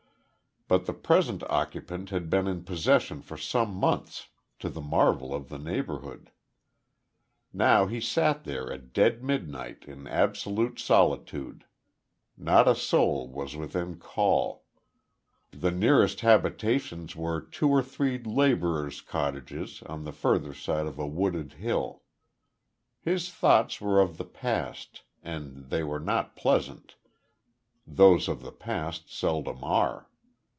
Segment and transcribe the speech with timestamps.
[0.67, 5.49] But the present occupant had been in possession for some months, to the marvel of
[5.49, 6.31] the neighbourhood.
[7.51, 11.65] Now he sat there at dead midnight in absolute solitude.
[12.37, 14.63] Not a soul was within call;
[15.51, 21.05] the nearest habitations were two or three labourers' cottages on the further side of a
[21.05, 22.03] wooded hill.
[23.01, 26.95] His thoughts were of the past, and they were not pleasant,
[27.85, 30.07] those of the past seldom are.